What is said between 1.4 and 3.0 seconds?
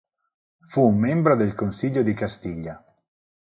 Consiglio di Castiglia.